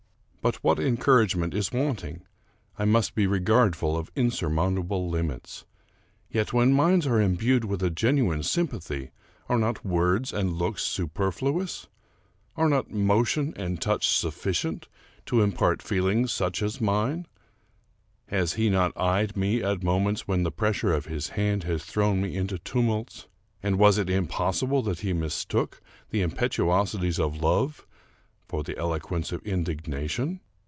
But 0.43 0.55
what 0.63 0.79
encouragement 0.79 1.53
is 1.53 1.71
wanting? 1.71 2.23
I 2.75 2.83
must 2.83 3.13
be 3.13 3.27
regard 3.27 3.75
ful 3.75 3.95
of 3.95 4.09
insurmountable 4.15 5.07
limits. 5.07 5.65
Yet, 6.31 6.51
when 6.51 6.73
minds 6.73 7.05
are 7.05 7.21
imbued 7.21 7.63
with 7.63 7.83
a 7.83 7.91
genuine 7.91 8.41
sympathy, 8.41 9.11
are 9.47 9.59
not 9.59 9.85
words 9.85 10.33
and 10.33 10.53
looks 10.53 10.81
super 10.81 11.31
fluous? 11.31 11.89
Are 12.55 12.67
not 12.67 12.89
motion 12.89 13.53
and 13.55 13.79
touch 13.79 14.09
sufficient 14.09 14.87
to 15.27 15.43
impart 15.43 15.83
feel 15.83 16.07
ings 16.07 16.31
such 16.33 16.63
as 16.63 16.81
mine? 16.81 17.27
Has 18.29 18.53
he 18.53 18.67
not 18.67 18.97
eyed 18.99 19.37
me 19.37 19.61
at 19.61 19.83
moments 19.83 20.27
when 20.27 20.41
the 20.41 20.49
pressure 20.51 20.91
of 20.91 21.05
his 21.05 21.29
hand 21.37 21.65
has 21.65 21.85
thrown 21.85 22.19
me 22.19 22.35
into 22.35 22.57
tumults, 22.57 23.27
and 23.61 23.77
was 23.77 23.99
it 23.99 24.09
impossible 24.09 24.81
that 24.81 25.01
he 25.01 25.13
mistook 25.13 25.83
the 26.09 26.23
impetuosities 26.23 27.19
of 27.19 27.39
love 27.43 27.85
for 28.47 28.65
the 28.65 28.77
eloquence 28.77 29.31
of 29.31 29.41
indignation? 29.43 30.41